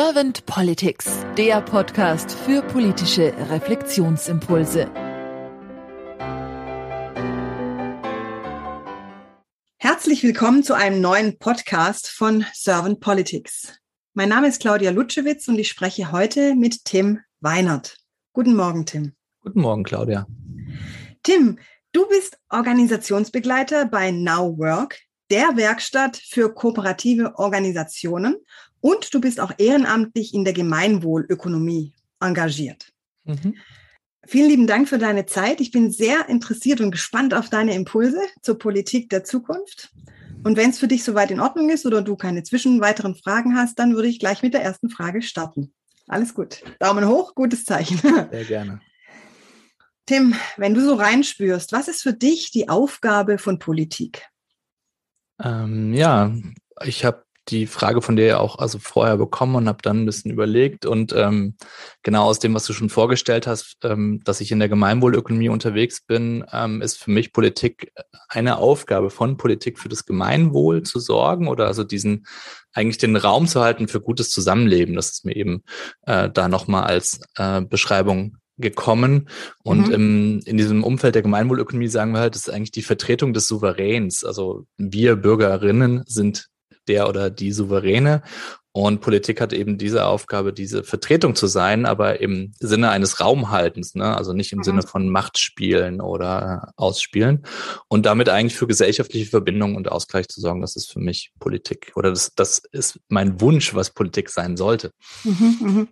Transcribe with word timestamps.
Servant 0.00 0.46
Politics, 0.46 1.26
der 1.36 1.60
Podcast 1.60 2.30
für 2.30 2.62
politische 2.62 3.34
Reflexionsimpulse. 3.50 4.88
Herzlich 9.76 10.22
willkommen 10.22 10.62
zu 10.62 10.74
einem 10.74 11.00
neuen 11.00 11.36
Podcast 11.40 12.06
von 12.10 12.44
Servant 12.54 13.00
Politics. 13.00 13.76
Mein 14.14 14.28
Name 14.28 14.46
ist 14.46 14.60
Claudia 14.60 14.92
Lutschewitz 14.92 15.48
und 15.48 15.58
ich 15.58 15.68
spreche 15.68 16.12
heute 16.12 16.54
mit 16.54 16.84
Tim 16.84 17.18
Weinert. 17.40 17.96
Guten 18.32 18.54
Morgen, 18.54 18.86
Tim. 18.86 19.14
Guten 19.40 19.62
Morgen, 19.62 19.82
Claudia. 19.82 20.28
Tim, 21.24 21.58
du 21.90 22.06
bist 22.06 22.38
Organisationsbegleiter 22.50 23.86
bei 23.86 24.12
Now 24.12 24.56
Work, 24.58 25.00
der 25.32 25.56
Werkstatt 25.56 26.16
für 26.16 26.54
kooperative 26.54 27.36
Organisationen 27.36 28.36
und 28.80 29.12
du 29.12 29.20
bist 29.20 29.40
auch 29.40 29.52
ehrenamtlich 29.58 30.34
in 30.34 30.44
der 30.44 30.52
Gemeinwohlökonomie 30.52 31.92
engagiert. 32.20 32.92
Mhm. 33.24 33.54
Vielen 34.26 34.50
lieben 34.50 34.66
Dank 34.66 34.88
für 34.88 34.98
deine 34.98 35.26
Zeit. 35.26 35.60
Ich 35.60 35.70
bin 35.70 35.90
sehr 35.90 36.28
interessiert 36.28 36.80
und 36.80 36.90
gespannt 36.90 37.32
auf 37.32 37.48
deine 37.48 37.74
Impulse 37.74 38.20
zur 38.42 38.58
Politik 38.58 39.08
der 39.08 39.24
Zukunft. 39.24 39.90
Und 40.44 40.56
wenn 40.56 40.70
es 40.70 40.78
für 40.78 40.88
dich 40.88 41.02
soweit 41.02 41.30
in 41.30 41.40
Ordnung 41.40 41.70
ist 41.70 41.86
oder 41.86 42.02
du 42.02 42.16
keine 42.16 42.42
zwischen 42.42 42.80
weiteren 42.80 43.14
Fragen 43.14 43.56
hast, 43.56 43.78
dann 43.78 43.94
würde 43.94 44.08
ich 44.08 44.18
gleich 44.18 44.42
mit 44.42 44.54
der 44.54 44.62
ersten 44.62 44.90
Frage 44.90 45.22
starten. 45.22 45.72
Alles 46.08 46.34
gut. 46.34 46.62
Daumen 46.78 47.06
hoch, 47.06 47.34
gutes 47.34 47.64
Zeichen. 47.64 47.98
Sehr 48.30 48.44
gerne. 48.44 48.80
Tim, 50.06 50.34
wenn 50.56 50.74
du 50.74 50.80
so 50.82 50.94
reinspürst, 50.94 51.72
was 51.72 51.88
ist 51.88 52.02
für 52.02 52.14
dich 52.14 52.50
die 52.50 52.68
Aufgabe 52.68 53.36
von 53.38 53.58
Politik? 53.58 54.26
Ähm, 55.42 55.92
ja, 55.92 56.34
ich 56.84 57.04
habe 57.04 57.24
die 57.48 57.66
Frage 57.66 58.02
von 58.02 58.16
dir 58.16 58.26
ja 58.26 58.38
auch 58.38 58.58
also 58.58 58.78
vorher 58.78 59.16
bekommen 59.16 59.56
und 59.56 59.68
habe 59.68 59.82
dann 59.82 60.02
ein 60.02 60.06
bisschen 60.06 60.30
überlegt 60.30 60.86
und 60.86 61.12
ähm, 61.16 61.56
genau 62.02 62.24
aus 62.24 62.38
dem, 62.38 62.54
was 62.54 62.64
du 62.66 62.72
schon 62.72 62.90
vorgestellt 62.90 63.46
hast, 63.46 63.78
ähm, 63.84 64.20
dass 64.24 64.40
ich 64.40 64.52
in 64.52 64.58
der 64.58 64.68
Gemeinwohlökonomie 64.68 65.48
unterwegs 65.48 66.00
bin, 66.00 66.44
ähm, 66.52 66.82
ist 66.82 66.98
für 66.98 67.10
mich 67.10 67.32
Politik 67.32 67.92
eine 68.28 68.58
Aufgabe 68.58 69.10
von 69.10 69.36
Politik 69.36 69.78
für 69.78 69.88
das 69.88 70.04
Gemeinwohl 70.04 70.82
zu 70.82 71.00
sorgen 71.00 71.48
oder 71.48 71.66
also 71.66 71.84
diesen 71.84 72.26
eigentlich 72.72 72.98
den 72.98 73.16
Raum 73.16 73.46
zu 73.46 73.60
halten 73.60 73.88
für 73.88 74.00
gutes 74.00 74.30
Zusammenleben. 74.30 74.94
Das 74.94 75.10
ist 75.10 75.24
mir 75.24 75.34
eben 75.34 75.62
äh, 76.02 76.30
da 76.30 76.48
nochmal 76.48 76.84
als 76.84 77.20
äh, 77.36 77.62
Beschreibung 77.62 78.36
gekommen. 78.58 79.28
Und 79.62 79.88
mhm. 79.88 79.94
im, 79.94 80.40
in 80.44 80.56
diesem 80.56 80.84
Umfeld 80.84 81.14
der 81.14 81.22
Gemeinwohlökonomie 81.22 81.88
sagen 81.88 82.12
wir 82.12 82.20
halt, 82.20 82.34
das 82.34 82.48
ist 82.48 82.54
eigentlich 82.54 82.72
die 82.72 82.82
Vertretung 82.82 83.32
des 83.32 83.48
Souveräns. 83.48 84.24
Also 84.24 84.66
wir 84.76 85.16
Bürgerinnen 85.16 86.02
sind 86.06 86.48
der 86.88 87.08
oder 87.08 87.30
die 87.30 87.52
Souveräne. 87.52 88.22
Und 88.72 89.00
Politik 89.00 89.40
hat 89.40 89.52
eben 89.52 89.76
diese 89.76 90.06
Aufgabe, 90.06 90.52
diese 90.52 90.84
Vertretung 90.84 91.34
zu 91.34 91.48
sein, 91.48 91.84
aber 91.84 92.20
im 92.20 92.52
Sinne 92.60 92.90
eines 92.90 93.18
Raumhaltens, 93.18 93.96
ne? 93.96 94.16
also 94.16 94.32
nicht 94.32 94.52
im 94.52 94.58
mhm. 94.58 94.62
Sinne 94.62 94.82
von 94.82 95.08
Machtspielen 95.08 96.00
oder 96.00 96.72
Ausspielen. 96.76 97.44
Und 97.88 98.06
damit 98.06 98.28
eigentlich 98.28 98.56
für 98.56 98.68
gesellschaftliche 98.68 99.26
Verbindung 99.26 99.74
und 99.74 99.90
Ausgleich 99.90 100.28
zu 100.28 100.40
sorgen, 100.40 100.60
das 100.60 100.76
ist 100.76 100.92
für 100.92 101.00
mich 101.00 101.32
Politik. 101.40 101.92
Oder 101.96 102.10
das, 102.10 102.34
das 102.36 102.62
ist 102.70 103.00
mein 103.08 103.40
Wunsch, 103.40 103.74
was 103.74 103.90
Politik 103.90 104.30
sein 104.30 104.56
sollte. 104.56 104.92
Mhm, 105.24 105.56
mhm. 105.60 105.88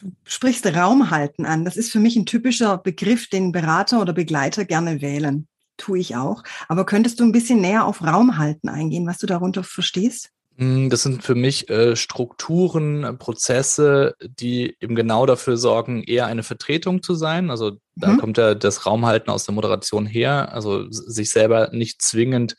Du 0.00 0.10
sprichst 0.24 0.66
Raumhalten 0.66 1.46
an. 1.46 1.64
Das 1.64 1.78
ist 1.78 1.90
für 1.90 2.00
mich 2.00 2.16
ein 2.16 2.26
typischer 2.26 2.76
Begriff, 2.76 3.28
den 3.28 3.50
Berater 3.50 4.02
oder 4.02 4.12
Begleiter 4.12 4.66
gerne 4.66 5.00
wählen 5.00 5.48
tue 5.76 5.98
ich 5.98 6.16
auch. 6.16 6.42
Aber 6.68 6.86
könntest 6.86 7.20
du 7.20 7.24
ein 7.24 7.32
bisschen 7.32 7.60
näher 7.60 7.84
auf 7.84 8.02
Raumhalten 8.02 8.68
eingehen, 8.68 9.06
was 9.06 9.18
du 9.18 9.26
darunter 9.26 9.64
verstehst? 9.64 10.30
Hm, 10.58 10.90
das 10.90 11.02
sind 11.02 11.22
für 11.22 11.34
mich 11.34 11.70
äh, 11.70 11.96
Strukturen, 11.96 13.16
Prozesse, 13.18 14.14
die 14.20 14.76
eben 14.80 14.94
genau 14.94 15.24
dafür 15.24 15.56
sorgen, 15.56 16.02
eher 16.02 16.26
eine 16.26 16.42
Vertretung 16.42 17.02
zu 17.02 17.14
sein. 17.14 17.50
Also 17.50 17.72
da 17.96 18.08
mhm. 18.08 18.18
kommt 18.18 18.38
ja 18.38 18.54
das 18.54 18.84
Raumhalten 18.84 19.30
aus 19.30 19.44
der 19.44 19.54
Moderation 19.54 20.06
her, 20.06 20.52
also 20.52 20.86
sich 20.90 21.30
selber 21.30 21.70
nicht 21.72 22.02
zwingend 22.02 22.56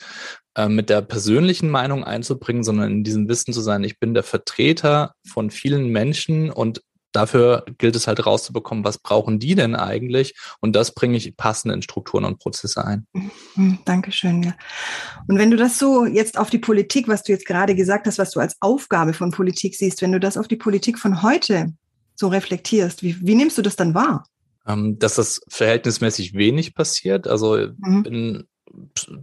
äh, 0.55 0.67
mit 0.67 0.89
der 0.89 1.01
persönlichen 1.01 1.69
Meinung 1.69 2.03
einzubringen, 2.03 2.63
sondern 2.63 2.91
in 2.91 3.03
diesem 3.03 3.29
Wissen 3.29 3.53
zu 3.53 3.61
sein, 3.61 3.83
ich 3.83 3.99
bin 3.99 4.13
der 4.13 4.23
Vertreter 4.23 5.13
von 5.27 5.51
vielen 5.51 5.89
Menschen 5.89 6.49
und 6.49 6.81
dafür 7.13 7.63
gilt 7.77 7.95
es 7.95 8.07
halt 8.07 8.25
rauszubekommen, 8.25 8.83
was 8.83 8.97
brauchen 8.97 9.39
die 9.39 9.55
denn 9.55 9.75
eigentlich? 9.75 10.35
Und 10.59 10.75
das 10.75 10.93
bringe 10.93 11.17
ich 11.17 11.37
passend 11.37 11.73
in 11.73 11.81
Strukturen 11.81 12.25
und 12.25 12.39
Prozesse 12.39 12.85
ein. 12.85 13.07
Mhm, 13.13 13.79
Dankeschön. 13.85 14.43
Ja. 14.43 14.55
Und 15.27 15.37
wenn 15.37 15.51
du 15.51 15.57
das 15.57 15.79
so 15.79 16.05
jetzt 16.05 16.37
auf 16.37 16.49
die 16.49 16.59
Politik, 16.59 17.07
was 17.07 17.23
du 17.23 17.31
jetzt 17.31 17.45
gerade 17.45 17.75
gesagt 17.75 18.07
hast, 18.07 18.17
was 18.17 18.31
du 18.31 18.39
als 18.39 18.57
Aufgabe 18.59 19.13
von 19.13 19.31
Politik 19.31 19.75
siehst, 19.75 20.01
wenn 20.01 20.11
du 20.11 20.19
das 20.19 20.37
auf 20.37 20.47
die 20.47 20.57
Politik 20.57 20.99
von 20.99 21.21
heute 21.23 21.73
so 22.15 22.27
reflektierst, 22.27 23.03
wie, 23.03 23.15
wie 23.21 23.35
nimmst 23.35 23.57
du 23.57 23.61
das 23.61 23.75
dann 23.75 23.93
wahr? 23.93 24.25
Ähm, 24.65 24.97
dass 24.97 25.15
das 25.15 25.41
verhältnismäßig 25.49 26.33
wenig 26.33 26.73
passiert. 26.73 27.27
Also 27.27 27.67
mhm. 27.77 28.03
bin 28.03 28.43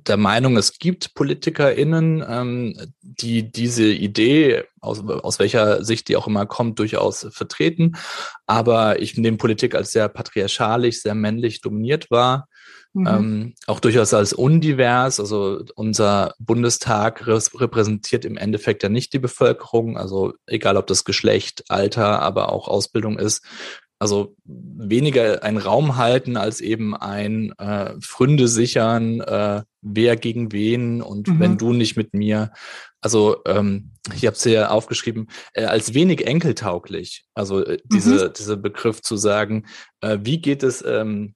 der 0.07 0.17
Meinung, 0.17 0.57
es 0.57 0.79
gibt 0.79 1.15
PolitikerInnen, 1.15 2.25
ähm, 2.27 2.93
die 3.03 3.51
diese 3.51 3.85
Idee, 3.85 4.65
aus, 4.81 5.03
aus 5.05 5.39
welcher 5.39 5.85
Sicht 5.85 6.09
die 6.09 6.17
auch 6.17 6.27
immer 6.27 6.47
kommt, 6.47 6.79
durchaus 6.79 7.27
vertreten. 7.31 7.97
Aber 8.47 9.01
ich 9.01 9.17
nehme 9.17 9.37
Politik 9.37 9.75
als 9.75 9.93
sehr 9.93 10.09
patriarchalisch, 10.09 11.03
sehr 11.03 11.15
männlich 11.15 11.61
dominiert 11.61 12.11
war. 12.11 12.49
Mhm. 12.93 13.07
Ähm, 13.07 13.55
auch 13.67 13.81
durchaus 13.81 14.15
als 14.15 14.33
undivers. 14.33 15.21
Also 15.21 15.65
unser 15.75 16.35
Bundestag 16.39 17.27
repräsentiert 17.27 18.25
im 18.25 18.37
Endeffekt 18.37 18.83
ja 18.83 18.89
nicht 18.89 19.13
die 19.13 19.19
Bevölkerung. 19.19 19.97
Also 19.97 20.35
egal 20.47 20.77
ob 20.77 20.87
das 20.87 21.05
Geschlecht, 21.05 21.65
Alter, 21.69 22.23
aber 22.23 22.53
auch 22.53 22.69
Ausbildung 22.69 23.19
ist. 23.19 23.45
Also 24.01 24.35
weniger 24.45 25.43
ein 25.43 25.59
Raum 25.59 25.97
halten 25.97 26.39
als 26.39 26.63
eben 26.63 26.97
ein 26.97 27.53
äh, 27.59 27.95
Fründe 28.01 28.49
sichern, 28.49 29.21
äh, 29.21 29.63
wer 29.83 30.17
gegen 30.17 30.53
wen 30.53 31.03
und 31.03 31.29
mhm. 31.29 31.39
wenn 31.39 31.59
du 31.59 31.75
nicht 31.75 31.99
mit 31.99 32.15
mir. 32.15 32.51
Also 33.03 33.43
ähm, 33.47 33.91
ich 34.15 34.25
habe 34.25 34.35
es 34.35 34.45
ja 34.45 34.71
aufgeschrieben, 34.71 35.29
äh, 35.53 35.65
als 35.65 35.93
wenig 35.93 36.27
enkeltauglich. 36.27 37.25
Also 37.35 37.63
äh, 37.63 37.79
diese, 37.85 38.29
mhm. 38.29 38.33
dieser 38.33 38.57
Begriff 38.57 39.03
zu 39.03 39.19
sagen, 39.19 39.67
äh, 40.01 40.19
wie 40.23 40.41
geht 40.41 40.63
es 40.63 40.83
ähm, 40.83 41.35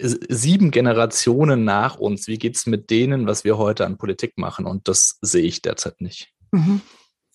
sieben 0.00 0.70
Generationen 0.70 1.64
nach 1.64 1.98
uns, 1.98 2.26
wie 2.26 2.38
geht's 2.38 2.66
mit 2.66 2.88
denen, 2.88 3.26
was 3.26 3.44
wir 3.44 3.58
heute 3.58 3.84
an 3.84 3.98
Politik 3.98 4.38
machen? 4.38 4.64
Und 4.64 4.88
das 4.88 5.18
sehe 5.20 5.44
ich 5.44 5.60
derzeit 5.60 6.00
nicht. 6.00 6.30
Mhm. 6.52 6.80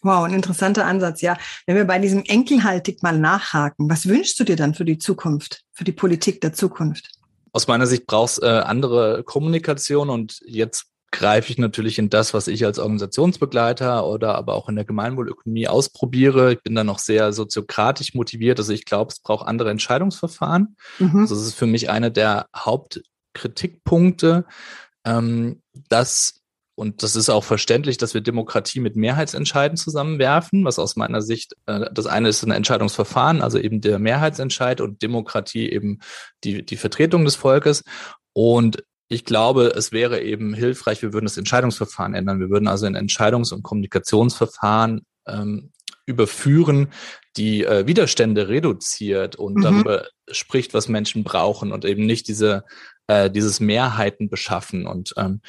Wow, 0.03 0.25
ein 0.25 0.33
interessanter 0.33 0.85
Ansatz, 0.85 1.21
ja. 1.21 1.37
Wenn 1.65 1.75
wir 1.75 1.85
bei 1.85 1.97
diesem 1.99 2.23
Enkelhaltig 2.23 3.01
mal 3.03 3.17
nachhaken, 3.17 3.89
was 3.89 4.07
wünschst 4.07 4.39
du 4.39 4.43
dir 4.43 4.55
dann 4.55 4.73
für 4.73 4.85
die 4.85 4.97
Zukunft, 4.97 5.61
für 5.71 5.85
die 5.85 5.93
Politik 5.93 6.41
der 6.41 6.53
Zukunft? 6.53 7.09
Aus 7.53 7.67
meiner 7.67 7.87
Sicht 7.87 8.05
brauchst 8.05 8.41
äh, 8.43 8.47
andere 8.47 9.23
Kommunikation 9.23 10.09
und 10.09 10.41
jetzt 10.45 10.87
greife 11.13 11.51
ich 11.51 11.59
natürlich 11.59 11.99
in 11.99 12.09
das, 12.09 12.33
was 12.33 12.47
ich 12.47 12.65
als 12.65 12.79
Organisationsbegleiter 12.79 14.05
oder 14.07 14.35
aber 14.35 14.55
auch 14.55 14.67
in 14.67 14.75
der 14.75 14.83
Gemeinwohlökonomie 14.83 15.67
ausprobiere. 15.67 16.53
Ich 16.53 16.63
bin 16.63 16.73
da 16.73 16.83
noch 16.83 16.97
sehr 16.97 17.31
soziokratisch 17.31 18.15
motiviert. 18.15 18.59
Also 18.59 18.73
ich 18.73 18.83
glaube, 18.83 19.11
es 19.11 19.19
braucht 19.19 19.47
andere 19.47 19.69
Entscheidungsverfahren. 19.69 20.75
Mhm. 20.97 21.21
Also 21.21 21.35
das 21.35 21.45
ist 21.45 21.53
für 21.53 21.67
mich 21.67 21.91
einer 21.91 22.09
der 22.09 22.47
Hauptkritikpunkte, 22.55 24.45
ähm, 25.05 25.61
dass 25.87 26.42
und 26.75 27.03
das 27.03 27.15
ist 27.15 27.29
auch 27.29 27.43
verständlich, 27.43 27.97
dass 27.97 28.15
wir 28.15 28.21
Demokratie 28.21 28.79
mit 28.79 28.95
Mehrheitsentscheiden 28.95 29.77
zusammenwerfen, 29.77 30.65
was 30.65 30.79
aus 30.79 30.95
meiner 30.95 31.21
Sicht, 31.21 31.53
äh, 31.67 31.85
das 31.91 32.07
eine 32.07 32.29
ist 32.29 32.43
ein 32.43 32.51
Entscheidungsverfahren, 32.51 33.41
also 33.41 33.59
eben 33.59 33.79
der 33.79 33.99
Mehrheitsentscheid 33.99 34.81
und 34.81 35.01
Demokratie 35.03 35.69
eben 35.69 35.99
die, 36.43 36.65
die 36.65 36.77
Vertretung 36.77 37.25
des 37.25 37.35
Volkes. 37.35 37.83
Und 38.33 38.83
ich 39.07 39.23
glaube, 39.23 39.73
es 39.75 39.91
wäre 39.91 40.21
eben 40.21 40.55
hilfreich, 40.55 41.03
wir 41.03 41.13
würden 41.13 41.25
das 41.25 41.37
Entscheidungsverfahren 41.37 42.15
ändern. 42.15 42.39
Wir 42.39 42.49
würden 42.49 42.67
also 42.67 42.87
ein 42.87 42.97
Entscheidungs- 42.97 43.53
und 43.53 43.61
Kommunikationsverfahren 43.61 45.05
ähm, 45.27 45.71
überführen, 46.07 46.87
die 47.37 47.63
äh, 47.63 47.85
Widerstände 47.85 48.47
reduziert 48.47 49.35
und 49.35 49.57
mhm. 49.57 49.61
darüber 49.61 50.07
spricht, 50.31 50.73
was 50.73 50.87
Menschen 50.87 51.23
brauchen 51.23 51.71
und 51.71 51.85
eben 51.85 52.07
nicht 52.07 52.27
diese 52.27 52.63
äh, 53.07 53.29
dieses 53.29 53.59
Mehrheiten 53.59 54.29
beschaffen. 54.29 54.87
Und 54.87 55.13
ähm, 55.17 55.41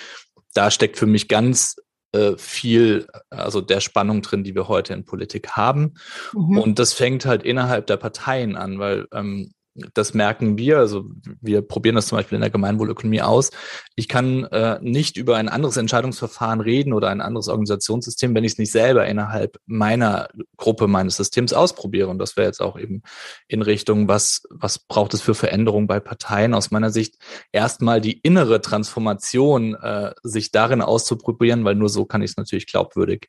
da 0.55 0.71
steckt 0.71 0.97
für 0.97 1.07
mich 1.07 1.29
ganz 1.29 1.77
äh, 2.13 2.37
viel, 2.39 3.07
also 3.31 3.61
der 3.61 3.81
Spannung 3.81 4.23
drin, 4.23 4.45
die 4.45 4.55
wir 4.55 4.69
heute 4.69 4.95
in 4.95 5.05
Politik 5.05 5.51
haben. 5.51 5.95
Mhm. 6.33 6.59
Und 6.59 6.79
das 6.79 6.93
fängt 6.93 7.27
halt 7.27 7.43
innerhalb 7.43 7.87
der 7.87 7.97
Parteien 7.97 8.57
an, 8.57 8.79
weil 8.79 9.07
ähm, 9.13 9.53
das 9.75 10.15
merken 10.15 10.57
wir, 10.57 10.79
also 10.79 11.05
wir 11.41 11.63
probieren 11.63 11.97
das 11.97 12.07
zum 12.07 12.17
Beispiel 12.17 12.37
in 12.37 12.43
der 12.43 12.51
Gemeinwohlökonomie 12.51 13.23
aus. 13.23 13.51
Ich 13.97 14.09
kann 14.09 14.45
äh, 14.45 14.79
nicht 14.81 15.17
über 15.17 15.37
ein 15.37 15.49
anderes 15.49 15.77
Entscheidungsverfahren 15.77 16.61
reden 16.61 16.93
oder 16.93 17.11
ein 17.11 17.21
anderes 17.21 17.49
Organisationssystem, 17.49 18.35
wenn 18.35 18.45
ich 18.45 18.53
es 18.53 18.59
nicht 18.59 18.71
selber 18.71 19.07
innerhalb 19.07 19.59
meiner 19.67 20.29
Gruppe, 20.57 20.87
meines 20.87 21.17
Systems 21.17 21.53
ausprobiere. 21.53 22.09
Und 22.09 22.19
das 22.19 22.37
wäre 22.37 22.47
jetzt 22.47 22.61
auch 22.61 22.79
eben 22.79 23.03
in 23.49 23.63
Richtung, 23.63 24.07
was, 24.07 24.43
was 24.49 24.79
braucht 24.79 25.13
es 25.13 25.23
für 25.23 25.35
Veränderungen 25.35 25.89
bei 25.89 25.99
Parteien? 25.99 26.55
Aus 26.55 26.71
meiner 26.71 26.91
Sicht 26.91 27.17
erstmal 27.51 28.01
die 28.01 28.21
innere 28.21 28.61
Transformation, 28.61 29.75
äh, 29.75 30.13
sich 30.23 30.53
darin 30.53 30.83
auszuprobieren, 30.83 31.65
weil 31.65 31.75
nur 31.75 31.89
so 31.89 32.05
kann 32.05 32.23
ich 32.23 32.33
es 32.33 32.37
natürlich 32.37 32.67
glaubwürdig 32.67 33.29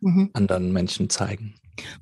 mhm. 0.00 0.30
anderen 0.34 0.72
Menschen 0.72 1.08
zeigen. 1.08 1.54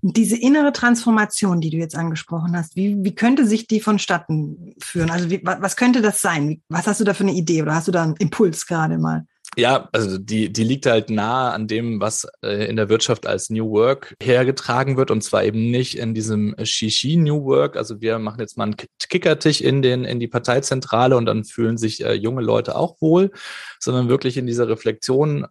Und 0.03 0.17
diese 0.17 0.37
innere 0.37 0.73
Transformation, 0.73 1.61
die 1.61 1.71
du 1.71 1.77
jetzt 1.77 1.97
angesprochen 1.97 2.57
hast, 2.57 2.77
wie, 2.77 2.97
wie 3.03 3.15
könnte 3.15 3.47
sich 3.47 3.67
die 3.67 3.81
vonstatten 3.81 4.75
führen? 4.81 5.11
Also 5.11 5.31
wie, 5.31 5.41
was 5.43 5.77
könnte 5.77 6.03
das 6.03 6.21
sein? 6.21 6.63
Was 6.69 6.87
hast 6.87 7.01
du 7.01 7.05
da 7.05 7.15
für 7.15 7.25
eine 7.25 7.35
Idee 7.35 7.63
oder 7.63 7.75
hast 7.75 7.89
du 7.89 7.93
da 7.93 8.03
einen 8.03 8.17
Impuls 8.17 8.67
gerade 8.67 8.99
mal? 8.99 9.27
Ja, 9.57 9.89
also 9.93 10.19
die, 10.19 10.53
die 10.53 10.65
liegt 10.65 10.87
halt 10.87 11.11
nahe 11.11 11.53
an 11.53 11.69
dem, 11.69 12.01
was 12.01 12.27
äh, 12.43 12.67
in 12.67 12.77
der 12.77 12.89
Wirtschaft 12.89 13.27
als 13.27 13.51
New 13.51 13.71
Work 13.71 14.17
hergetragen 14.21 14.97
wird 14.97 15.11
und 15.13 15.23
zwar 15.23 15.45
eben 15.45 15.71
nicht 15.71 15.97
in 15.97 16.13
diesem 16.13 16.57
Shishi 16.63 17.17
New 17.17 17.45
Work. 17.45 17.77
Also 17.77 18.01
wir 18.01 18.19
machen 18.19 18.41
jetzt 18.41 18.59
mal 18.59 18.65
einen 18.65 18.77
Kickertisch 18.99 19.61
in 19.61 19.81
den 19.81 20.05
in 20.05 20.19
die 20.19 20.27
Parteizentrale 20.27 21.17
und 21.17 21.27
dann 21.27 21.45
fühlen 21.45 21.79
sich 21.79 22.05
äh, 22.05 22.15
junge 22.15 22.43
Leute 22.43 22.75
auch 22.75 23.01
wohl, 23.01 23.31
sondern 23.79 24.09
wirklich 24.09 24.37
in 24.37 24.47
dieser 24.47 24.69
Reflexion 24.69 25.47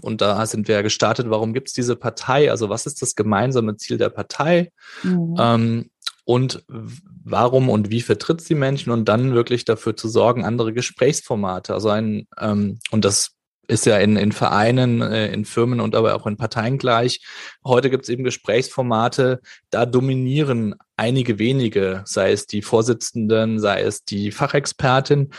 und 0.00 0.20
da 0.20 0.44
sind 0.46 0.68
wir 0.68 0.76
ja 0.76 0.82
gestartet, 0.82 1.30
warum 1.30 1.54
gibt 1.54 1.68
es 1.68 1.74
diese 1.74 1.96
Partei? 1.96 2.50
Also 2.50 2.68
was 2.68 2.86
ist 2.86 3.02
das 3.02 3.14
gemeinsame 3.14 3.76
Ziel 3.76 3.98
der 3.98 4.10
Partei? 4.10 4.72
Mhm. 5.02 5.36
Ähm, 5.38 5.90
und 6.24 6.64
warum 6.68 7.68
und 7.68 7.90
wie 7.90 8.00
vertritt 8.00 8.40
sie 8.40 8.54
Menschen 8.54 8.92
und 8.92 9.08
dann 9.08 9.34
wirklich 9.34 9.64
dafür 9.64 9.96
zu 9.96 10.08
sorgen, 10.08 10.44
andere 10.44 10.72
Gesprächsformate, 10.72 11.74
also 11.74 11.88
ein, 11.88 12.26
ähm, 12.38 12.78
und 12.90 13.04
das 13.04 13.32
ist 13.68 13.86
ja 13.86 13.98
in, 13.98 14.16
in 14.16 14.32
Vereinen, 14.32 15.00
äh, 15.02 15.32
in 15.32 15.44
Firmen 15.44 15.80
und 15.80 15.94
aber 15.94 16.14
auch 16.14 16.26
in 16.26 16.36
Parteien 16.36 16.78
gleich. 16.78 17.24
Heute 17.64 17.90
gibt 17.90 18.04
es 18.04 18.08
eben 18.08 18.24
Gesprächsformate, 18.24 19.40
da 19.70 19.86
dominieren 19.86 20.74
einige 20.96 21.38
wenige, 21.38 22.02
sei 22.04 22.32
es 22.32 22.46
die 22.46 22.62
Vorsitzenden, 22.62 23.60
sei 23.60 23.82
es 23.82 24.04
die 24.04 24.30
Fachexpertin. 24.30 25.30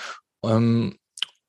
Ähm, 0.43 0.97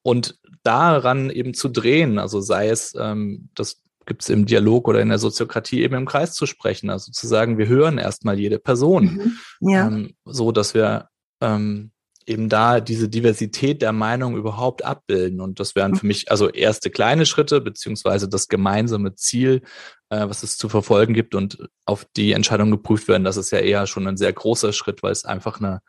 und 0.03 0.39
daran 0.65 1.31
eben 1.31 1.55
zu 1.55 1.69
drehen, 1.69 2.19
also 2.19 2.41
sei 2.41 2.69
es 2.69 2.95
ähm, 2.99 3.51
das 3.55 3.85
gibt 4.07 4.23
es 4.23 4.29
im 4.29 4.47
Dialog 4.47 4.89
oder 4.89 5.01
in 5.01 5.09
der 5.09 5.19
Soziokratie 5.19 5.83
eben 5.83 5.95
im 5.95 6.07
Kreis 6.07 6.35
zu 6.35 6.47
sprechen. 6.47 6.91
Also 6.91 7.13
zu 7.13 7.27
sagen, 7.27 7.59
wir 7.59 7.69
hören 7.69 7.99
erstmal 7.99 8.39
jede 8.39 8.59
Person, 8.59 9.37
mhm. 9.61 9.71
ja. 9.71 9.87
ähm, 9.87 10.15
so 10.25 10.53
dass 10.53 10.75
wir 10.75 11.09
ähm, 11.41 11.91
eben 12.27 12.49
da 12.49 12.81
diese 12.81 13.09
Diversität 13.09 13.83
der 13.83 13.93
Meinung 13.93 14.37
überhaupt 14.37 14.85
abbilden. 14.85 15.41
Und 15.41 15.61
das 15.61 15.75
wären 15.75 15.95
für 15.95 16.07
mich 16.07 16.31
also 16.31 16.49
erste 16.49 16.91
kleine 16.91 17.27
Schritte, 17.27 17.61
beziehungsweise 17.61 18.29
das 18.29 18.49
gemeinsame 18.49 19.15
Ziel, 19.15 19.63
äh, 20.09 20.29
was 20.29 20.43
es 20.43 20.57
zu 20.57 20.69
verfolgen 20.69 21.13
gibt 21.13 21.35
und 21.35 21.59
auf 21.85 22.07
die 22.17 22.33
Entscheidung 22.33 22.71
geprüft 22.71 23.09
werden. 23.09 23.25
Das 23.25 23.37
ist 23.37 23.51
ja 23.51 23.59
eher 23.59 23.87
schon 23.87 24.07
ein 24.07 24.17
sehr 24.17 24.33
großer 24.33 24.73
Schritt, 24.73 25.03
weil 25.03 25.13
es 25.13 25.25
einfach 25.25 25.61
eine, 25.61 25.81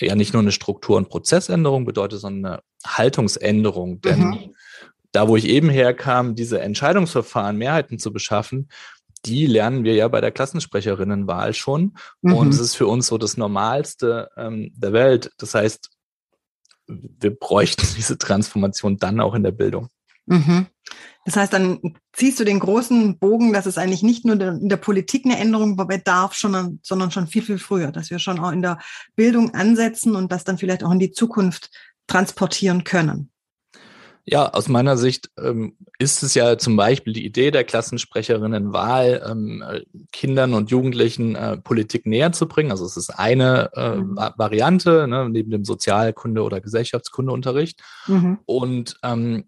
ja 0.00 0.14
nicht 0.14 0.32
nur 0.32 0.42
eine 0.42 0.52
Struktur- 0.52 0.96
und 0.96 1.08
Prozessänderung 1.08 1.84
bedeutet, 1.84 2.20
sondern 2.20 2.52
eine 2.54 2.62
Haltungsänderung. 2.86 4.00
Denn 4.00 4.20
mhm 4.20 4.54
da, 5.16 5.28
wo 5.28 5.36
ich 5.36 5.46
eben 5.46 5.70
herkam, 5.70 6.34
diese 6.34 6.60
Entscheidungsverfahren, 6.60 7.56
Mehrheiten 7.56 7.98
zu 7.98 8.12
beschaffen, 8.12 8.68
die 9.24 9.46
lernen 9.46 9.82
wir 9.82 9.94
ja 9.94 10.08
bei 10.08 10.20
der 10.20 10.30
Klassensprecherinnenwahl 10.30 11.54
schon. 11.54 11.96
Mhm. 12.20 12.34
Und 12.34 12.48
es 12.50 12.60
ist 12.60 12.76
für 12.76 12.86
uns 12.86 13.06
so 13.06 13.16
das 13.16 13.38
Normalste 13.38 14.28
ähm, 14.36 14.72
der 14.76 14.92
Welt. 14.92 15.32
Das 15.38 15.54
heißt, 15.54 15.88
wir 16.86 17.34
bräuchten 17.34 17.86
diese 17.96 18.18
Transformation 18.18 18.98
dann 18.98 19.20
auch 19.20 19.34
in 19.34 19.42
der 19.42 19.52
Bildung. 19.52 19.88
Mhm. 20.26 20.66
Das 21.24 21.36
heißt, 21.36 21.52
dann 21.52 21.80
ziehst 22.12 22.38
du 22.38 22.44
den 22.44 22.60
großen 22.60 23.18
Bogen, 23.18 23.52
dass 23.52 23.66
es 23.66 23.78
eigentlich 23.78 24.04
nicht 24.04 24.24
nur 24.24 24.40
in 24.40 24.68
der 24.68 24.76
Politik 24.76 25.24
eine 25.24 25.38
Änderung 25.38 25.76
bedarf, 25.76 26.34
sondern, 26.34 26.78
sondern 26.82 27.10
schon 27.10 27.26
viel, 27.26 27.42
viel 27.42 27.58
früher, 27.58 27.90
dass 27.90 28.10
wir 28.10 28.20
schon 28.20 28.38
auch 28.38 28.52
in 28.52 28.62
der 28.62 28.78
Bildung 29.16 29.52
ansetzen 29.52 30.14
und 30.14 30.30
das 30.30 30.44
dann 30.44 30.58
vielleicht 30.58 30.84
auch 30.84 30.92
in 30.92 31.00
die 31.00 31.10
Zukunft 31.10 31.70
transportieren 32.06 32.84
können. 32.84 33.30
Ja, 34.28 34.52
aus 34.52 34.68
meiner 34.68 34.96
Sicht 34.96 35.30
ähm, 35.38 35.76
ist 36.00 36.24
es 36.24 36.34
ja 36.34 36.58
zum 36.58 36.74
Beispiel 36.74 37.12
die 37.12 37.24
Idee 37.24 37.52
der 37.52 37.62
Klassensprecherinnenwahl, 37.62 39.24
ähm, 39.24 39.62
Kindern 40.10 40.52
und 40.52 40.70
Jugendlichen 40.70 41.36
äh, 41.36 41.56
Politik 41.58 42.06
näher 42.06 42.32
zu 42.32 42.48
bringen. 42.48 42.72
Also 42.72 42.84
es 42.84 42.96
ist 42.96 43.10
eine 43.10 43.70
äh, 43.74 43.94
mhm. 43.94 44.16
Variante 44.16 45.06
ne, 45.06 45.28
neben 45.28 45.52
dem 45.52 45.62
Sozialkunde- 45.62 46.42
oder 46.42 46.60
Gesellschaftskundeunterricht. 46.60 47.80
Mhm. 48.08 48.38
Und 48.46 48.96
ähm, 49.04 49.44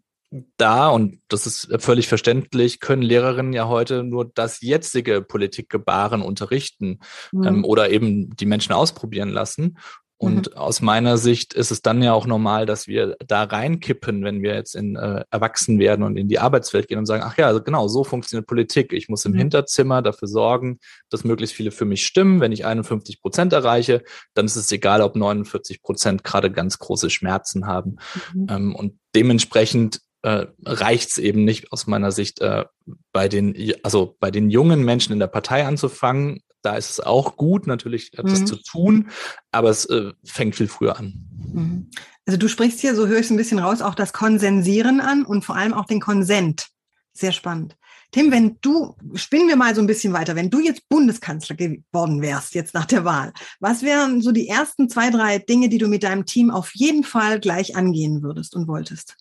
da, 0.57 0.89
und 0.89 1.21
das 1.29 1.47
ist 1.47 1.69
völlig 1.79 2.09
verständlich, 2.09 2.81
können 2.81 3.03
Lehrerinnen 3.03 3.53
ja 3.53 3.67
heute 3.69 4.03
nur 4.03 4.31
das 4.35 4.61
jetzige 4.61 5.23
Politikgebaren 5.23 6.21
unterrichten 6.21 7.01
mhm. 7.33 7.45
ähm, 7.45 7.65
oder 7.65 7.91
eben 7.91 8.37
die 8.37 8.47
Menschen 8.47 8.73
ausprobieren 8.73 9.31
lassen. 9.31 9.79
Und 10.21 10.51
mhm. 10.51 10.59
aus 10.59 10.83
meiner 10.83 11.17
Sicht 11.17 11.55
ist 11.55 11.71
es 11.71 11.81
dann 11.81 12.03
ja 12.03 12.13
auch 12.13 12.27
normal, 12.27 12.67
dass 12.67 12.89
wir 12.89 13.17
da 13.25 13.45
reinkippen, 13.45 14.25
wenn 14.25 14.43
wir 14.43 14.55
jetzt 14.55 14.75
in 14.75 14.97
äh, 14.97 15.25
erwachsen 15.31 15.79
werden 15.79 16.03
und 16.03 16.17
in 16.17 16.29
die 16.29 16.41
Arbeitswelt 16.41 16.89
gehen 16.89 16.99
und 16.99 17.07
sagen, 17.07 17.23
ach 17.25 17.39
ja, 17.39 17.47
also 17.47 17.63
genau, 17.63 17.87
so 17.87 18.03
funktioniert 18.03 18.49
Politik. 18.49 18.93
Ich 18.93 19.09
muss 19.09 19.25
im 19.25 19.33
mhm. 19.33 19.39
Hinterzimmer 19.39 20.03
dafür 20.03 20.27
sorgen, 20.27 20.81
dass 21.09 21.23
möglichst 21.23 21.55
viele 21.55 21.71
für 21.71 21.85
mich 21.85 22.05
stimmen. 22.05 22.41
Wenn 22.41 22.51
ich 22.51 22.67
51 22.67 23.23
Prozent 23.23 23.53
erreiche, 23.53 24.03
dann 24.35 24.47
ist 24.47 24.57
es 24.57 24.73
egal, 24.73 25.03
ob 25.03 25.15
49 25.15 25.83
Prozent 25.83 26.25
gerade 26.25 26.51
ganz 26.51 26.81
große 26.81 27.11
Schmerzen 27.11 27.69
haben. 27.69 27.99
Mhm. 28.35 28.47
Ähm, 28.51 28.75
und 28.75 28.99
dementsprechend 29.15 30.01
äh, 30.23 30.47
reicht 30.65 31.11
es 31.11 31.19
eben 31.19 31.45
nicht 31.45 31.73
aus 31.73 31.87
meiner 31.87 32.13
Sicht 32.13 32.41
äh, 32.41 32.65
bei 33.13 33.29
den 33.29 33.55
also 33.83 34.17
bei 34.21 34.31
den 34.31 34.51
jungen 34.51 34.85
Menschen 34.85 35.13
in 35.13 35.21
der 35.21 35.27
Partei 35.29 35.67
anzufangen 35.67 36.43
da 36.63 36.77
ist 36.77 36.91
es 36.91 37.01
auch 37.01 37.37
gut, 37.37 37.67
natürlich 37.67 38.19
etwas 38.19 38.41
mhm. 38.41 38.47
zu 38.47 38.57
tun, 38.57 39.11
aber 39.53 39.71
es 39.71 39.85
äh, 39.87 40.13
fängt 40.25 40.57
viel 40.57 40.69
früher 40.69 40.99
an. 40.99 41.27
Mhm. 41.53 41.91
Also 42.27 42.39
du 42.39 42.49
sprichst 42.49 42.81
hier, 42.81 42.95
so 42.95 43.07
höre 43.07 43.19
ich 43.19 43.27
es 43.27 43.31
ein 43.31 43.37
bisschen 43.37 43.59
raus, 43.59 43.81
auch 43.81 43.95
das 43.95 44.13
Konsensieren 44.13 45.01
an 45.01 45.25
und 45.25 45.45
vor 45.45 45.57
allem 45.57 45.73
auch 45.73 45.87
den 45.87 46.01
Konsent. 46.01 46.69
Sehr 47.13 47.33
spannend. 47.33 47.77
Tim, 48.11 48.31
wenn 48.31 48.59
du, 48.61 48.97
spinnen 49.15 49.49
wir 49.49 49.57
mal 49.57 49.75
so 49.75 49.83
ein 49.83 49.87
bisschen 49.87 50.15
weiter, 50.15 50.35
wenn 50.35 50.51
du 50.51 50.61
jetzt 50.61 50.89
Bundeskanzler 50.89 51.57
geworden 51.57 52.23
wärst, 52.23 52.55
jetzt 52.55 52.73
nach 52.73 52.87
der 52.87 53.05
Wahl, 53.05 53.33
was 53.61 53.83
wären 53.83 54.23
so 54.23 54.33
die 54.33 54.49
ersten 54.49 54.89
zwei, 54.89 55.11
drei 55.11 55.39
Dinge, 55.39 55.69
die 55.69 55.79
du 55.79 55.89
mit 55.89 56.03
deinem 56.03 56.25
Team 56.25 56.51
auf 56.51 56.73
jeden 56.75 57.05
Fall 57.05 57.39
gleich 57.39 57.77
angehen 57.77 58.23
würdest 58.23 58.55
und 58.57 58.67
wolltest? 58.67 59.17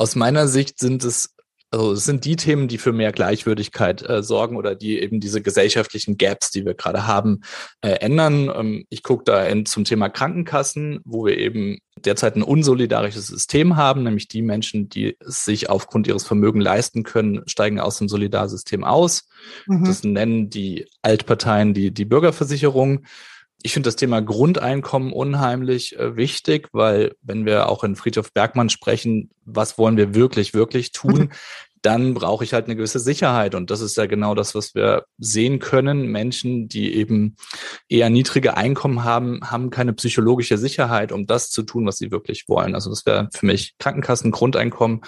Aus 0.00 0.16
meiner 0.16 0.48
Sicht 0.48 0.78
sind 0.78 1.04
es 1.04 1.34
also 1.72 1.92
es 1.92 2.04
sind 2.04 2.24
die 2.24 2.34
Themen, 2.34 2.66
die 2.66 2.78
für 2.78 2.92
mehr 2.92 3.12
Gleichwürdigkeit 3.12 4.02
äh, 4.08 4.24
sorgen 4.24 4.56
oder 4.56 4.74
die 4.74 4.98
eben 4.98 5.20
diese 5.20 5.40
gesellschaftlichen 5.40 6.16
Gaps, 6.16 6.50
die 6.50 6.64
wir 6.64 6.74
gerade 6.74 7.06
haben, 7.06 7.42
äh, 7.80 7.90
ändern. 7.90 8.50
Ähm, 8.52 8.86
ich 8.88 9.04
gucke 9.04 9.22
da 9.24 9.44
in, 9.44 9.66
zum 9.66 9.84
Thema 9.84 10.08
Krankenkassen, 10.08 11.00
wo 11.04 11.26
wir 11.26 11.38
eben 11.38 11.78
derzeit 11.96 12.34
ein 12.34 12.42
unsolidarisches 12.42 13.28
System 13.28 13.76
haben, 13.76 14.02
nämlich 14.02 14.26
die 14.26 14.42
Menschen, 14.42 14.88
die 14.88 15.16
sich 15.20 15.70
aufgrund 15.70 16.08
ihres 16.08 16.26
Vermögens 16.26 16.64
leisten 16.64 17.04
können, 17.04 17.42
steigen 17.46 17.78
aus 17.78 17.98
dem 17.98 18.08
Solidarsystem 18.08 18.82
aus. 18.82 19.28
Mhm. 19.66 19.84
Das 19.84 20.02
nennen 20.02 20.50
die 20.50 20.86
Altparteien 21.02 21.72
die, 21.72 21.92
die 21.92 22.06
Bürgerversicherung 22.06 23.04
ich 23.62 23.72
finde 23.72 23.88
das 23.88 23.96
Thema 23.96 24.20
Grundeinkommen 24.22 25.12
unheimlich 25.12 25.98
äh, 25.98 26.16
wichtig, 26.16 26.68
weil 26.72 27.14
wenn 27.22 27.44
wir 27.44 27.68
auch 27.68 27.84
in 27.84 27.96
Friedhof 27.96 28.32
Bergmann 28.32 28.70
sprechen, 28.70 29.30
was 29.44 29.78
wollen 29.78 29.96
wir 29.96 30.14
wirklich, 30.14 30.54
wirklich 30.54 30.92
tun. 30.92 31.32
dann 31.82 32.14
brauche 32.14 32.44
ich 32.44 32.52
halt 32.52 32.66
eine 32.66 32.76
gewisse 32.76 32.98
Sicherheit. 32.98 33.54
Und 33.54 33.70
das 33.70 33.80
ist 33.80 33.96
ja 33.96 34.06
genau 34.06 34.34
das, 34.34 34.54
was 34.54 34.74
wir 34.74 35.04
sehen 35.18 35.58
können. 35.58 36.08
Menschen, 36.08 36.68
die 36.68 36.94
eben 36.94 37.36
eher 37.88 38.10
niedrige 38.10 38.56
Einkommen 38.56 39.04
haben, 39.04 39.40
haben 39.50 39.70
keine 39.70 39.92
psychologische 39.94 40.58
Sicherheit, 40.58 41.12
um 41.12 41.26
das 41.26 41.50
zu 41.50 41.62
tun, 41.62 41.86
was 41.86 41.96
sie 41.96 42.10
wirklich 42.10 42.48
wollen. 42.48 42.74
Also 42.74 42.90
das 42.90 43.06
wäre 43.06 43.28
für 43.34 43.46
mich 43.46 43.74
Krankenkassen, 43.78 44.30
Grundeinkommen 44.30 45.00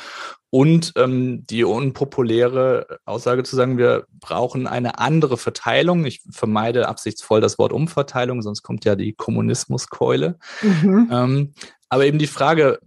und 0.55 0.93
ähm, 0.97 1.47
die 1.47 1.65
unpopuläre 1.65 2.99
Aussage 3.07 3.43
zu 3.43 3.57
sagen, 3.57 3.79
wir 3.79 4.05
brauchen 4.21 4.67
eine 4.67 4.99
andere 4.99 5.39
Verteilung. 5.39 6.05
Ich 6.05 6.21
vermeide 6.31 6.89
absichtsvoll 6.89 7.41
das 7.41 7.59
Wort 7.59 7.73
Umverteilung, 7.73 8.43
sonst 8.43 8.63
kommt 8.63 8.85
ja 8.85 8.95
die 8.95 9.15
Kommunismuskeule. 9.15 10.39
Mhm. 10.61 11.09
Ähm, 11.11 11.55
aber 11.89 12.05
eben 12.05 12.19
die 12.19 12.27
Frage, 12.27 12.81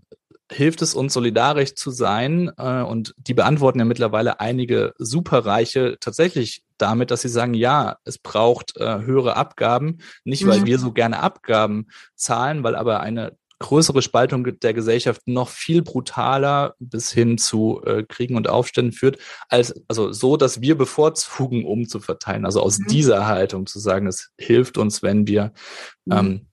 hilft 0.51 0.81
es 0.81 0.93
uns 0.93 1.13
solidarisch 1.13 1.75
zu 1.75 1.91
sein? 1.91 2.51
Äh, 2.57 2.81
und 2.81 3.13
die 3.17 3.33
beantworten 3.33 3.79
ja 3.79 3.85
mittlerweile 3.85 4.39
einige 4.39 4.93
Superreiche 4.97 5.97
tatsächlich 5.99 6.63
damit, 6.77 7.11
dass 7.11 7.21
sie 7.21 7.29
sagen, 7.29 7.53
ja, 7.53 7.97
es 8.03 8.17
braucht 8.17 8.77
äh, 8.77 8.99
höhere 8.99 9.35
Abgaben, 9.35 9.99
nicht 10.23 10.45
weil 10.45 10.61
mhm. 10.61 10.65
wir 10.65 10.79
so 10.79 10.91
gerne 10.91 11.19
Abgaben 11.19 11.87
zahlen, 12.15 12.63
weil 12.63 12.75
aber 12.75 12.99
eine 12.99 13.37
größere 13.59 14.01
Spaltung 14.01 14.59
der 14.59 14.73
Gesellschaft 14.73 15.21
noch 15.25 15.49
viel 15.49 15.81
brutaler 15.81 16.75
bis 16.79 17.11
hin 17.11 17.37
zu 17.37 17.81
äh, 17.85 18.03
Kriegen 18.03 18.35
und 18.35 18.49
Aufständen 18.49 18.91
führt, 18.91 19.17
als 19.47 19.73
also 19.87 20.11
so, 20.11 20.35
dass 20.37 20.61
wir 20.61 20.77
bevorzugen, 20.77 21.65
um 21.65 21.87
zu 21.87 21.99
verteilen. 21.99 22.45
Also 22.45 22.61
aus 22.61 22.79
mhm. 22.79 22.87
dieser 22.87 23.25
Haltung 23.25 23.65
zu 23.65 23.79
sagen, 23.79 24.07
es 24.07 24.31
hilft 24.37 24.77
uns, 24.77 25.01
wenn 25.03 25.27
wir 25.27 25.53
mhm. 26.05 26.13
ähm, 26.13 26.47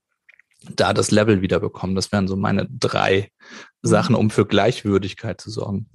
da 0.77 0.93
das 0.93 1.11
Level 1.11 1.43
wieder 1.43 1.61
bekommen. 1.61 1.95
Das 1.95 2.13
wären 2.13 2.29
so 2.29 2.37
meine 2.37 2.67
drei 2.71 3.31
Sachen, 3.83 4.15
um 4.15 4.31
für 4.31 4.47
Gleichwürdigkeit 4.47 5.41
zu 5.41 5.51
sorgen. 5.51 5.87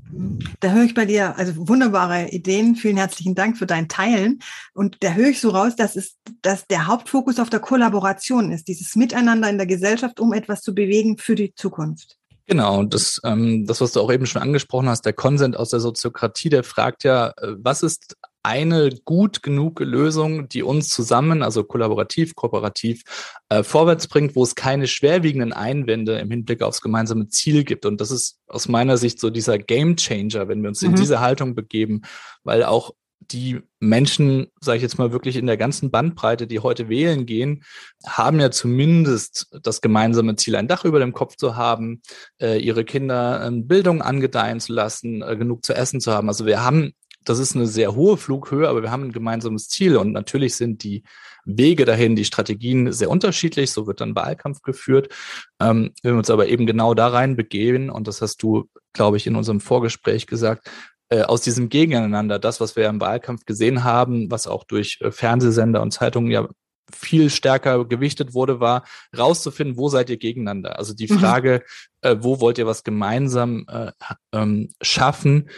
Da 0.59 0.71
höre 0.71 0.83
ich 0.83 0.93
bei 0.93 1.05
dir 1.05 1.37
also 1.37 1.67
wunderbare 1.67 2.29
Ideen. 2.29 2.75
Vielen 2.75 2.97
herzlichen 2.97 3.35
Dank 3.35 3.57
für 3.57 3.65
dein 3.65 3.87
Teilen. 3.87 4.39
Und 4.73 4.97
da 5.01 5.13
höre 5.13 5.29
ich 5.29 5.39
so 5.39 5.49
raus, 5.49 5.75
dass 5.75 5.95
es, 5.95 6.15
dass 6.41 6.67
der 6.67 6.87
Hauptfokus 6.87 7.39
auf 7.39 7.49
der 7.49 7.59
Kollaboration 7.59 8.51
ist, 8.51 8.67
dieses 8.67 8.95
Miteinander 8.95 9.49
in 9.49 9.57
der 9.57 9.67
Gesellschaft, 9.67 10.19
um 10.19 10.33
etwas 10.33 10.61
zu 10.61 10.75
bewegen 10.75 11.17
für 11.17 11.35
die 11.35 11.53
Zukunft. 11.55 12.17
Genau, 12.45 12.83
das, 12.83 13.19
ähm, 13.25 13.65
das, 13.65 13.81
was 13.81 13.91
du 13.91 13.99
auch 13.99 14.11
eben 14.11 14.25
schon 14.25 14.41
angesprochen 14.41 14.87
hast, 14.87 15.05
der 15.05 15.11
Konsent 15.11 15.57
aus 15.57 15.69
der 15.69 15.81
Soziokratie, 15.81 16.49
der 16.49 16.63
fragt 16.63 17.03
ja, 17.03 17.33
äh, 17.41 17.55
was 17.57 17.83
ist 17.83 18.15
eine 18.47 18.91
gut 19.03 19.43
genug 19.43 19.81
Lösung, 19.81 20.47
die 20.47 20.63
uns 20.63 20.87
zusammen, 20.87 21.43
also 21.43 21.65
kollaborativ, 21.65 22.33
kooperativ, 22.33 23.03
äh, 23.49 23.61
vorwärts 23.61 24.07
bringt, 24.07 24.37
wo 24.37 24.43
es 24.43 24.55
keine 24.55 24.87
schwerwiegenden 24.87 25.51
Einwände 25.51 26.17
im 26.19 26.31
Hinblick 26.31 26.61
aufs 26.61 26.79
gemeinsame 26.79 27.27
Ziel 27.27 27.65
gibt. 27.65 27.85
Und 27.85 27.99
das 27.99 28.09
ist 28.09 28.39
aus 28.47 28.69
meiner 28.69 28.95
Sicht 28.95 29.19
so 29.19 29.29
dieser 29.29 29.57
Game 29.57 29.97
Changer, 29.97 30.47
wenn 30.47 30.61
wir 30.61 30.69
uns 30.69 30.81
mhm. 30.81 30.91
in 30.91 30.95
diese 30.95 31.19
Haltung 31.19 31.55
begeben, 31.55 32.03
weil 32.45 32.63
auch 32.63 32.93
die 33.19 33.59
Menschen, 33.81 34.47
sage 34.61 34.77
ich 34.77 34.83
jetzt 34.83 34.97
mal 34.97 35.11
wirklich 35.11 35.35
in 35.35 35.45
der 35.45 35.57
ganzen 35.57 35.91
Bandbreite, 35.91 36.47
die 36.47 36.59
heute 36.59 36.87
wählen 36.87 37.25
gehen, 37.25 37.63
haben 38.05 38.39
ja 38.39 38.49
zumindest 38.49 39.47
das 39.61 39.81
gemeinsame 39.81 40.37
Ziel, 40.37 40.55
ein 40.55 40.69
Dach 40.69 40.85
über 40.85 40.99
dem 40.99 41.11
Kopf 41.11 41.35
zu 41.35 41.57
haben, 41.57 42.01
äh, 42.39 42.59
ihre 42.59 42.85
Kinder 42.85 43.45
äh, 43.45 43.51
Bildung 43.51 44.01
angedeihen 44.01 44.61
zu 44.61 44.71
lassen, 44.71 45.21
äh, 45.21 45.35
genug 45.35 45.65
zu 45.65 45.73
essen 45.73 45.99
zu 45.99 46.13
haben. 46.13 46.29
Also 46.29 46.45
wir 46.45 46.63
haben, 46.63 46.93
das 47.29 47.39
ist 47.39 47.55
eine 47.55 47.67
sehr 47.67 47.95
hohe 47.95 48.17
Flughöhe, 48.17 48.67
aber 48.67 48.81
wir 48.81 48.91
haben 48.91 49.03
ein 49.03 49.11
gemeinsames 49.11 49.67
Ziel 49.67 49.97
und 49.97 50.11
natürlich 50.11 50.55
sind 50.55 50.83
die 50.83 51.03
Wege 51.45 51.85
dahin, 51.85 52.15
die 52.15 52.25
Strategien 52.25 52.91
sehr 52.91 53.09
unterschiedlich. 53.09 53.71
So 53.71 53.87
wird 53.87 54.01
dann 54.01 54.15
Wahlkampf 54.15 54.61
geführt. 54.61 55.13
Ähm, 55.61 55.91
wenn 56.03 56.13
wir 56.13 56.17
uns 56.17 56.29
aber 56.29 56.47
eben 56.47 56.65
genau 56.65 56.93
da 56.93 57.07
rein 57.07 57.35
begeben, 57.35 57.89
und 57.89 58.07
das 58.07 58.21
hast 58.21 58.43
du, 58.43 58.69
glaube 58.93 59.17
ich, 59.17 59.27
in 59.27 59.35
unserem 59.35 59.61
Vorgespräch 59.61 60.27
gesagt, 60.27 60.69
äh, 61.09 61.21
aus 61.21 61.41
diesem 61.41 61.69
Gegeneinander, 61.69 62.37
das, 62.37 62.59
was 62.59 62.75
wir 62.75 62.87
im 62.89 62.99
Wahlkampf 62.99 63.45
gesehen 63.45 63.85
haben, 63.85 64.29
was 64.29 64.45
auch 64.45 64.65
durch 64.65 64.99
äh, 65.01 65.11
Fernsehsender 65.11 65.81
und 65.81 65.91
Zeitungen 65.91 66.31
ja 66.31 66.47
viel 66.93 67.29
stärker 67.29 67.85
gewichtet 67.85 68.33
wurde, 68.33 68.59
war 68.59 68.83
rauszufinden, 69.17 69.77
wo 69.77 69.89
seid 69.89 70.09
ihr 70.09 70.17
gegeneinander? 70.17 70.77
Also 70.77 70.93
die 70.93 71.11
mhm. 71.11 71.19
Frage, 71.19 71.63
mhm. 72.03 72.09
äh, 72.09 72.23
wo 72.23 72.39
wollt 72.41 72.57
ihr 72.57 72.67
was 72.67 72.83
gemeinsam 72.83 73.65
äh, 73.69 73.91
ähm, 74.33 74.69
schaffen, 74.81 75.49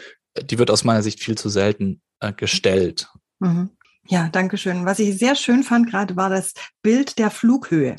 die 0.43 0.59
wird 0.59 0.71
aus 0.71 0.83
meiner 0.83 1.01
Sicht 1.03 1.21
viel 1.21 1.37
zu 1.37 1.49
selten 1.49 2.01
äh, 2.19 2.33
gestellt. 2.33 3.09
Mhm. 3.39 3.69
Ja, 4.07 4.27
danke 4.29 4.57
schön. 4.57 4.85
Was 4.85 4.99
ich 4.99 5.17
sehr 5.17 5.35
schön 5.35 5.63
fand 5.63 5.89
gerade 5.89 6.15
war 6.15 6.29
das 6.29 6.53
Bild 6.81 7.19
der 7.19 7.29
Flughöhe. 7.29 7.95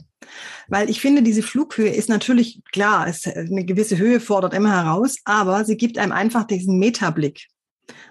Weil 0.69 0.91
ich 0.91 1.01
finde, 1.01 1.23
diese 1.23 1.43
Flughöhe 1.43 1.91
ist 1.91 2.09
natürlich 2.09 2.63
klar, 2.73 3.07
ist 3.09 3.27
eine 3.27 3.65
gewisse 3.65 3.97
Höhe 3.97 4.21
fordert 4.21 4.55
immer 4.55 4.71
heraus, 4.71 5.17
aber 5.25 5.65
sie 5.65 5.77
gibt 5.77 5.99
einem 5.99 6.13
einfach 6.13 6.45
diesen 6.45 6.79
Metablick. 6.79 7.47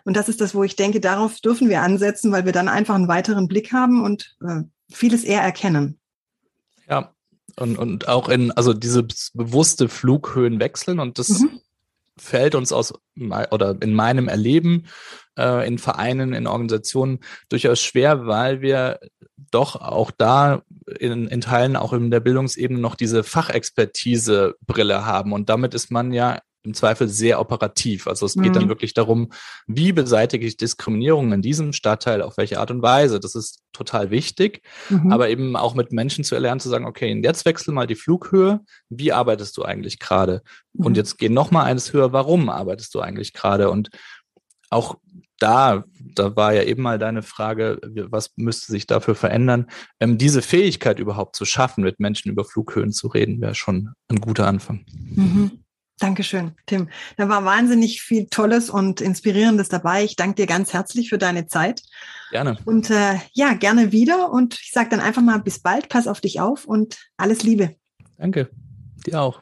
Und 0.04 0.18
das 0.18 0.30
ist 0.30 0.42
das, 0.42 0.56
wo 0.56 0.64
ich 0.64 0.76
denke, 0.76 1.00
darauf 1.00 1.40
dürfen 1.40 1.70
wir 1.70 1.82
ansetzen, 1.82 2.32
weil 2.32 2.46
wir 2.46 2.52
dann 2.52 2.68
einfach 2.68 2.96
einen 2.96 3.08
weiteren 3.08 3.48
Blick 3.48 3.72
haben 3.72 4.04
und 4.04 4.36
äh, 4.42 4.62
vieles 4.92 5.24
eher 5.24 5.42
erkennen. 5.42 6.00
Ja, 6.90 7.14
und, 7.58 7.78
und 7.78 8.08
auch 8.08 8.30
in, 8.30 8.52
also 8.52 8.74
diese 8.74 9.06
bewusste 9.34 9.90
Flughöhen 9.90 10.60
wechseln 10.60 11.00
und 11.00 11.20
das 11.20 11.30
mhm. 11.30 11.60
Fällt 12.20 12.56
uns 12.56 12.72
aus, 12.72 12.94
oder 13.52 13.78
in 13.82 13.94
meinem 13.94 14.28
Erleben 14.28 14.86
äh, 15.38 15.68
in 15.68 15.78
Vereinen, 15.78 16.34
in 16.34 16.48
Organisationen 16.48 17.20
durchaus 17.50 17.82
schwer, 17.82 18.26
weil 18.26 18.62
wir 18.62 19.00
doch 19.52 19.76
auch 19.76 20.12
da 20.12 20.62
in, 21.00 21.28
in 21.28 21.42
Teilen 21.42 21.76
auch 21.76 21.94
in 21.94 22.12
der 22.12 22.20
Bildungsebene 22.20 22.80
noch 22.80 22.96
diese 22.96 23.24
Fachexpertise-Brille 23.24 25.06
haben. 25.06 25.34
Und 25.34 25.50
damit 25.50 25.74
ist 25.74 25.92
man 25.92 26.12
ja 26.12 26.40
im 26.64 26.74
Zweifel 26.74 27.08
sehr 27.08 27.40
operativ. 27.40 28.08
Also 28.08 28.26
es 28.26 28.34
geht 28.34 28.50
mhm. 28.50 28.54
dann 28.54 28.70
wirklich 28.70 28.94
darum, 28.94 29.30
wie 29.68 29.94
beseitige 29.94 30.46
ich 30.46 30.58
Diskriminierung 30.58 31.32
in 31.32 31.42
diesem 31.42 31.74
Stadtteil, 31.74 32.22
auf 32.22 32.38
welche 32.38 32.60
Art 32.60 32.72
und 32.72 32.82
Weise. 32.82 33.20
Das 33.20 33.36
ist 33.36 33.62
total 33.72 34.12
wichtig, 34.12 34.62
mhm. 34.90 35.12
aber 35.12 35.30
eben 35.30 35.56
auch 35.56 35.74
mit 35.74 35.94
Menschen 35.94 36.24
zu 36.24 36.36
erlernen, 36.36 36.60
zu 36.60 36.70
sagen, 36.70 36.86
okay, 36.86 37.18
jetzt 37.24 37.46
wechsel 37.46 37.74
mal 37.74 37.88
die 37.88 37.96
Flughöhe. 37.96 38.60
Wie 38.90 39.12
arbeitest 39.12 39.56
du 39.58 39.64
eigentlich 39.64 40.00
gerade? 40.00 40.42
Mhm. 40.74 40.86
Und 40.86 40.98
jetzt 40.98 41.18
geh 41.18 41.30
noch 41.30 41.52
mal 41.52 41.64
eines 41.64 41.94
höher. 41.94 42.12
Warum 42.12 42.50
arbeitest 42.50 42.94
du 42.94 43.00
eigentlich 43.00 43.34
gerade? 43.34 43.70
Und 43.70 43.90
auch 44.70 44.98
da, 45.40 45.86
da 46.00 46.36
war 46.36 46.54
ja 46.54 46.64
eben 46.64 46.84
mal 46.84 47.00
deine 47.00 47.24
Frage, 47.24 47.80
was 48.10 48.32
müsste 48.36 48.72
sich 48.72 48.86
dafür 48.86 49.16
verändern? 49.16 49.68
Ähm, 50.00 50.18
diese 50.18 50.42
Fähigkeit 50.42 51.00
überhaupt 51.00 51.36
zu 51.36 51.46
schaffen, 51.46 51.84
mit 51.84 52.00
Menschen 52.00 52.30
über 52.30 52.44
Flughöhen 52.44 52.92
zu 52.92 53.08
reden, 53.08 53.42
wäre 53.42 53.56
schon 53.56 53.94
ein 54.10 54.20
guter 54.20 54.48
Anfang. 54.48 54.86
Mhm. 54.94 55.64
Dankeschön, 56.00 56.56
Tim. 56.66 56.90
Da 57.18 57.28
war 57.28 57.44
wahnsinnig 57.44 58.02
viel 58.02 58.28
Tolles 58.28 58.70
und 58.70 59.02
Inspirierendes 59.02 59.68
dabei. 59.70 60.04
Ich 60.04 60.16
danke 60.16 60.36
dir 60.36 60.48
ganz 60.48 60.74
herzlich 60.74 61.10
für 61.10 61.18
deine 61.18 61.48
Zeit. 61.48 61.82
Gerne. 62.32 62.58
Und 62.66 62.90
äh, 62.90 63.16
ja, 63.34 63.54
gerne 63.54 63.92
wieder. 63.92 64.32
Und 64.32 64.60
ich 64.62 64.72
sage 64.72 64.90
dann 64.90 65.02
einfach 65.02 65.22
mal 65.22 65.40
bis 65.40 65.60
bald, 65.60 65.90
pass 65.90 66.08
auf 66.08 66.22
dich 66.22 66.40
auf 66.40 66.66
und 66.66 66.98
alles 67.18 67.44
Liebe. 67.44 67.76
Danke. 68.18 68.50
Dir 69.06 69.22
auch. 69.22 69.42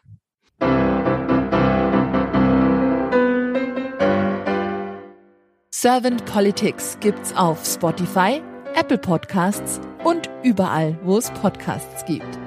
Servant 5.72 6.26
Politics 6.26 6.98
gibt's 7.02 7.36
auf 7.36 7.64
Spotify, 7.64 8.42
Apple 8.74 8.98
Podcasts 8.98 9.80
und 10.04 10.28
überall, 10.44 10.98
wo 11.04 11.20
es 11.20 11.30
Podcasts 11.32 12.04
gibt. 12.06 12.47